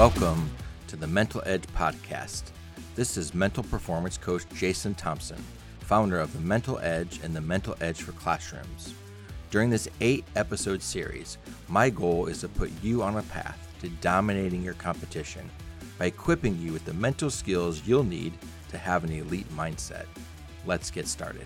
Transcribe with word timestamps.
Welcome 0.00 0.50
to 0.86 0.96
the 0.96 1.06
Mental 1.06 1.42
Edge 1.44 1.66
Podcast. 1.76 2.52
This 2.94 3.18
is 3.18 3.34
mental 3.34 3.62
performance 3.62 4.16
coach 4.16 4.46
Jason 4.54 4.94
Thompson, 4.94 5.36
founder 5.80 6.18
of 6.18 6.32
the 6.32 6.40
Mental 6.40 6.78
Edge 6.78 7.20
and 7.22 7.36
the 7.36 7.40
Mental 7.42 7.76
Edge 7.82 8.00
for 8.00 8.12
Classrooms. 8.12 8.94
During 9.50 9.68
this 9.68 9.90
eight 10.00 10.24
episode 10.36 10.80
series, 10.80 11.36
my 11.68 11.90
goal 11.90 12.28
is 12.28 12.40
to 12.40 12.48
put 12.48 12.70
you 12.82 13.02
on 13.02 13.18
a 13.18 13.22
path 13.24 13.58
to 13.82 13.90
dominating 14.00 14.62
your 14.62 14.72
competition 14.72 15.50
by 15.98 16.06
equipping 16.06 16.58
you 16.58 16.72
with 16.72 16.86
the 16.86 16.94
mental 16.94 17.28
skills 17.28 17.82
you'll 17.84 18.02
need 18.02 18.32
to 18.70 18.78
have 18.78 19.04
an 19.04 19.12
elite 19.12 19.54
mindset. 19.54 20.06
Let's 20.64 20.90
get 20.90 21.08
started. 21.08 21.44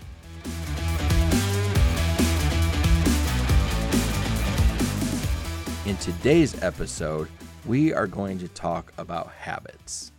In 5.85 5.97
today's 5.97 6.63
episode, 6.63 7.27
we 7.65 7.91
are 7.91 8.05
going 8.05 8.37
to 8.37 8.47
talk 8.49 8.93
about 8.97 9.31
habits. 9.31 10.11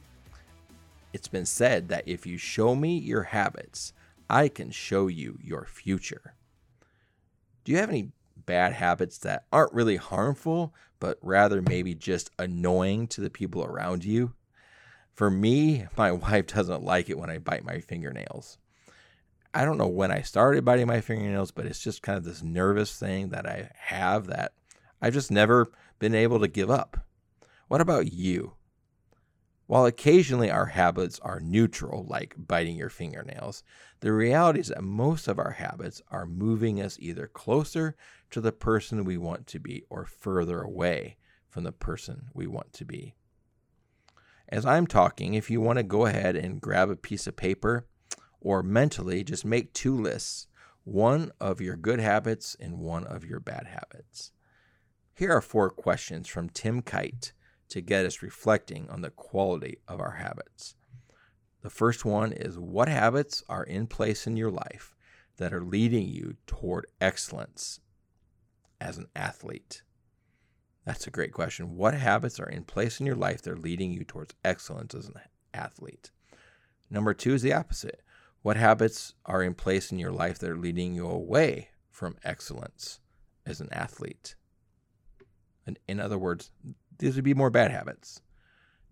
It's 1.13 1.29
been 1.29 1.47
said 1.47 1.89
that 1.89 2.07
if 2.07 2.27
you 2.27 2.39
show 2.39 2.75
me 2.75 2.99
your 2.99 3.23
habits, 3.23 3.93
I 4.29 4.49
can 4.49 4.71
show 4.73 5.07
you 5.07 5.39
your 5.41 5.65
future. 5.65 6.35
Do 7.65 7.73
you 7.73 7.79
have 7.79 7.89
any 7.89 8.11
bad 8.47 8.73
habits 8.73 9.19
that 9.19 9.45
aren't 9.53 9.73
really 9.73 9.97
harmful, 9.97 10.75
but 10.99 11.19
rather 11.23 11.63
maybe 11.63 11.95
just 11.95 12.31
annoying 12.39 13.07
to 13.09 13.21
the 13.21 13.31
people 13.31 13.63
around 13.65 14.05
you? 14.05 14.35
For 15.15 15.31
me, 15.31 15.87
my 15.97 16.13
wife 16.13 16.49
doesn't 16.49 16.83
like 16.83 17.09
it 17.09 17.19
when 17.19 17.31
I 17.31 17.39
bite 17.39 17.65
my 17.65 17.79
fingernails. 17.79 18.59
I 19.55 19.65
don't 19.65 19.79
know 19.79 19.87
when 19.87 20.11
I 20.11 20.21
started 20.23 20.65
biting 20.65 20.89
my 20.89 21.01
fingernails, 21.01 21.53
but 21.53 21.65
it's 21.65 21.81
just 21.81 22.03
kind 22.03 22.19
of 22.19 22.25
this 22.25 22.43
nervous 22.43 22.99
thing 22.99 23.29
that 23.29 23.47
I 23.47 23.71
have 23.77 24.27
that 24.27 24.53
I've 25.01 25.15
just 25.15 25.31
never 25.31 25.71
been 25.99 26.15
able 26.15 26.41
to 26.41 26.49
give 26.49 26.71
up. 26.71 27.06
What 27.69 27.81
about 27.81 28.13
you? 28.13 28.55
While 29.67 29.87
occasionally 29.87 30.49
our 30.49 30.67
habits 30.67 31.19
are 31.21 31.41
neutral, 31.41 32.07
like 32.09 32.37
biting 32.39 32.77
your 32.77 32.89
fingernails, 32.89 33.65
the 33.99 34.13
reality 34.13 34.61
is 34.61 34.69
that 34.69 34.85
most 34.85 35.27
of 35.27 35.41
our 35.41 35.51
habits 35.51 36.01
are 36.09 36.27
moving 36.27 36.81
us 36.81 36.97
either 37.01 37.27
closer 37.27 37.97
to 38.31 38.41
the 38.41 38.53
person 38.53 39.05
we 39.05 39.19
want 39.19 39.49
to 39.49 39.59
be 39.59 39.83
or 39.91 40.05
further 40.05 40.61
away 40.61 41.17
from 41.49 41.65
the 41.65 41.73
person 41.73 42.29
we 42.33 42.47
want 42.47 42.73
to 42.75 42.85
be. 42.85 43.17
As 44.49 44.65
I'm 44.65 44.87
talking, 44.87 45.35
if 45.35 45.51
you 45.51 45.61
want 45.61 45.79
to 45.79 45.83
go 45.83 46.07
ahead 46.07 46.37
and 46.37 46.61
grab 46.61 46.89
a 46.89 46.95
piece 46.95 47.27
of 47.27 47.35
paper 47.35 47.89
or 48.41 48.63
mentally 48.63 49.25
just 49.25 49.45
make 49.45 49.73
two 49.73 50.01
lists 50.01 50.47
one 50.85 51.33
of 51.41 51.61
your 51.61 51.75
good 51.75 51.99
habits 51.99 52.57
and 52.61 52.79
one 52.79 53.03
of 53.05 53.25
your 53.25 53.41
bad 53.41 53.67
habits. 53.67 54.31
Here 55.13 55.33
are 55.33 55.41
four 55.41 55.69
questions 55.69 56.29
from 56.29 56.49
Tim 56.49 56.81
Kight 56.81 57.33
to 57.69 57.81
get 57.81 58.07
us 58.07 58.23
reflecting 58.23 58.89
on 58.89 59.01
the 59.01 59.11
quality 59.11 59.79
of 59.89 60.01
our 60.01 60.13
habits. 60.13 60.75
The 61.63 61.71
first 61.71 62.05
one 62.05 62.33
is 62.33 62.59
What 62.59 62.89
habits 62.89 63.43
are 63.49 63.65
in 63.65 63.87
place 63.87 64.27
in 64.27 64.37
your 64.37 64.51
life 64.51 64.95
that 65.37 65.53
are 65.53 65.65
leading 65.65 66.09
you 66.09 66.37
toward 66.47 66.87
excellence 67.01 67.81
as 68.81 68.99
an 68.99 69.09
athlete? 69.17 69.83
That's 70.85 71.09
a 71.09 71.11
great 71.11 71.33
question. 71.33 71.77
What 71.77 71.95
habits 71.95 72.39
are 72.39 72.49
in 72.49 72.63
place 72.63 73.01
in 73.01 73.07
your 73.07 73.17
life 73.17 73.43
that 73.43 73.51
are 73.51 73.59
leading 73.59 73.91
you 73.93 74.05
towards 74.05 74.35
excellence 74.45 74.95
as 74.95 75.09
an 75.09 75.17
athlete? 75.53 76.13
Number 76.89 77.13
two 77.13 77.35
is 77.35 77.43
the 77.43 77.53
opposite. 77.53 78.03
What 78.43 78.57
habits 78.57 79.15
are 79.25 79.43
in 79.43 79.55
place 79.55 79.91
in 79.91 79.99
your 79.99 80.13
life 80.13 80.39
that 80.39 80.51
are 80.51 80.57
leading 80.57 80.95
you 80.95 81.09
away 81.09 81.71
from 81.91 82.17
excellence 82.23 83.01
as 83.45 83.61
an 83.61 83.69
athlete? 83.73 84.37
And 85.67 85.81
in 85.89 85.99
other 85.99 86.17
words, 86.17 86.53
these 86.99 87.17
would 87.17 87.25
be 87.25 87.35
more 87.35 87.51
bad 87.51 87.71
habits. 87.71 88.21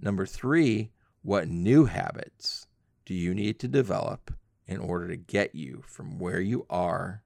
Number 0.00 0.26
three, 0.26 0.90
what 1.22 1.48
new 1.48 1.86
habits 1.86 2.66
do 3.04 3.14
you 3.14 3.34
need 3.34 3.58
to 3.60 3.68
develop 3.68 4.32
in 4.66 4.78
order 4.78 5.08
to 5.08 5.16
get 5.16 5.54
you 5.54 5.82
from 5.86 6.18
where 6.18 6.40
you 6.40 6.66
are 6.68 7.22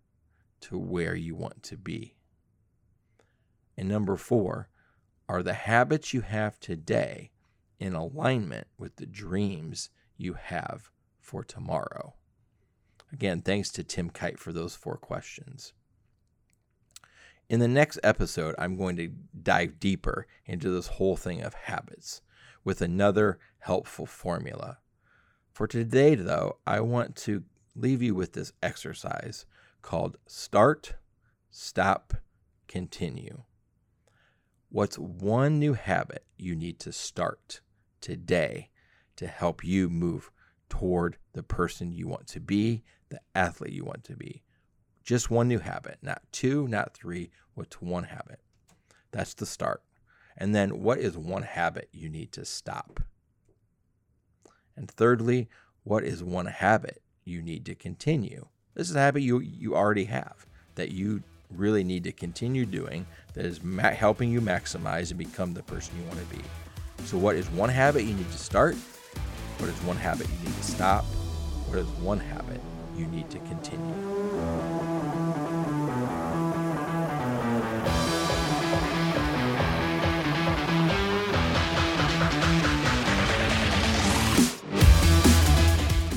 to 0.61 0.79
where 0.79 1.15
you 1.15 1.35
want 1.35 1.63
to 1.65 1.77
be? 1.77 2.17
And 3.77 3.89
number 3.89 4.17
four, 4.17 4.69
are 5.29 5.43
the 5.43 5.55
habits 5.55 6.15
you 6.15 6.23
have 6.23 6.59
today 6.59 7.31
in 7.79 7.95
alignment 7.95 8.67
with 8.77 8.97
the 8.97 9.07
dreams 9.07 9.91
you 10.17 10.35
have 10.35 10.91
for 11.21 11.45
tomorrow? 11.45 12.15
Again, 13.13 13.41
thanks 13.41 13.71
to 13.71 13.85
Tim 13.85 14.11
Kight 14.11 14.39
for 14.39 14.53
those 14.53 14.75
four 14.75 14.97
questions. 14.97 15.73
In 17.49 17.61
the 17.61 17.69
next 17.69 17.99
episode, 18.03 18.55
I'm 18.59 18.77
going 18.77 18.97
to 18.97 19.11
dive 19.43 19.81
deeper 19.81 20.27
into 20.45 20.69
this 20.69 20.89
whole 20.89 21.17
thing 21.17 21.41
of 21.41 21.55
habits 21.55 22.21
with 22.63 22.83
another 22.83 23.39
helpful 23.61 24.05
formula. 24.05 24.79
For 25.55 25.67
today, 25.67 26.15
though, 26.15 26.59
I 26.67 26.81
want 26.81 27.17
to 27.17 27.45
leave 27.75 28.03
you 28.03 28.15
with 28.15 28.35
this 28.35 28.53
exercise 28.63 29.47
called 29.81 30.19
Start, 30.27 30.97
Stop, 31.51 32.13
Continue. 32.67 33.45
What's 34.69 34.99
one 34.99 35.59
new 35.59 35.73
habit 35.73 36.27
you 36.37 36.55
need 36.55 36.79
to 36.81 36.93
start 36.93 37.63
today 38.03 38.69
to 39.17 39.27
help 39.27 39.65
you 39.65 39.89
move 39.89 40.31
toward 40.69 41.17
the 41.33 41.43
person 41.43 41.93
you 41.93 42.09
want 42.09 42.27
to 42.27 42.41
be, 42.41 42.85
the 43.09 43.21
athlete 43.35 43.73
you 43.73 43.85
want 43.85 44.05
to 44.05 44.17
be? 44.17 44.43
Just 45.09 45.31
one 45.31 45.49
new 45.49 45.59
habit, 45.59 45.97
not 46.03 46.21
two, 46.33 46.69
not 46.69 46.93
three. 46.93 47.31
What's 47.55 47.81
one 47.81 48.05
habit? 48.05 48.41
That's 49.11 49.33
the 49.33 49.47
start. 49.47 49.83
And 50.37 50.55
then 50.55 50.83
what 50.83 50.99
is 50.99 51.17
one 51.17 51.45
habit 51.45 51.89
you 51.93 52.11
need 52.11 52.31
to 52.33 52.45
stop? 52.45 53.01
And 54.77 54.91
thirdly, 54.91 55.49
what 55.83 56.05
is 56.05 56.23
one 56.23 56.45
habit 56.45 57.01
you 57.25 57.41
need 57.41 57.65
to 57.65 57.75
continue? 57.75 58.49
This 58.75 58.91
is 58.91 58.97
a 58.97 59.01
habit 59.01 59.23
you, 59.23 59.41
you 59.41 59.75
already 59.75 60.05
have 60.05 60.47
that 60.75 60.91
you 60.91 61.23
really 61.57 61.85
need 61.85 62.05
to 62.05 62.13
continue 62.13 62.67
doing 62.67 63.07
that 63.33 63.47
is 63.47 63.63
ma- 63.63 63.93
helping 63.93 64.31
you 64.31 64.43
maximize 64.43 65.09
and 65.09 65.19
become 65.19 65.55
the 65.55 65.63
person 65.63 65.97
you 65.97 66.05
want 66.05 66.19
to 66.19 66.37
be. 66.37 66.45
So, 67.07 67.17
what 67.17 67.35
is 67.35 67.49
one 67.53 67.71
habit 67.71 68.05
you 68.05 68.13
need 68.13 68.31
to 68.31 68.39
start? 68.39 68.77
What 69.57 69.71
is 69.71 69.83
one 69.85 69.97
habit 69.97 70.27
you 70.29 70.49
need 70.51 70.57
to 70.59 70.65
stop? 70.65 71.07
What 71.67 71.79
is 71.79 71.89
one 72.03 72.21
habit 72.21 72.61
you 72.95 73.07
need 73.07 73.31
to 73.31 73.39
continue? 73.39 74.58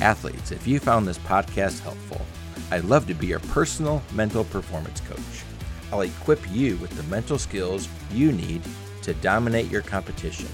Athletes, 0.02 0.50
if 0.50 0.66
you 0.66 0.80
found 0.80 1.06
this 1.06 1.20
podcast 1.20 1.78
helpful, 1.78 2.20
I'd 2.72 2.84
love 2.84 3.06
to 3.06 3.14
be 3.14 3.28
your 3.28 3.38
personal 3.38 4.02
mental 4.12 4.42
performance 4.42 5.00
coach. 5.00 5.44
I'll 5.92 6.00
equip 6.00 6.40
you 6.50 6.76
with 6.78 6.90
the 6.90 7.04
mental 7.04 7.38
skills 7.38 7.88
you 8.10 8.32
need 8.32 8.62
to 9.02 9.14
dominate 9.14 9.70
your 9.70 9.82
competition. 9.82 10.48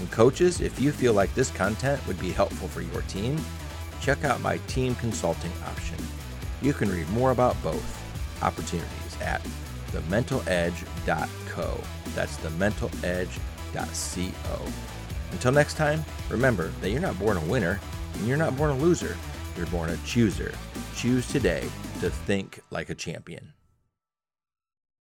And 0.00 0.10
coaches, 0.10 0.60
if 0.60 0.80
you 0.80 0.90
feel 0.90 1.12
like 1.12 1.32
this 1.34 1.52
content 1.52 2.04
would 2.08 2.18
be 2.18 2.32
helpful 2.32 2.66
for 2.66 2.80
your 2.80 3.02
team, 3.02 3.38
check 4.00 4.24
out 4.24 4.40
my 4.40 4.56
team 4.66 4.96
consulting 4.96 5.52
option. 5.64 5.98
You 6.60 6.72
can 6.72 6.90
read 6.90 7.08
more 7.10 7.30
about 7.30 7.62
both 7.62 8.42
opportunities 8.42 9.16
at 9.20 9.46
thementaledge.co. 9.92 11.80
That's 12.16 12.36
thementaledge.co. 12.38 14.72
Until 15.30 15.52
next 15.52 15.74
time, 15.74 16.04
remember 16.28 16.72
that 16.80 16.90
you're 16.90 17.00
not 17.00 17.18
born 17.18 17.36
a 17.36 17.44
winner, 17.44 17.80
and 18.18 18.28
you're 18.28 18.36
not 18.36 18.56
born 18.56 18.70
a 18.70 18.76
loser, 18.76 19.16
you're 19.56 19.66
born 19.66 19.90
a 19.90 19.96
chooser. 19.98 20.52
Choose 20.94 21.26
today 21.28 21.68
to 22.00 22.10
think 22.10 22.60
like 22.70 22.90
a 22.90 22.94
champion. 22.94 23.52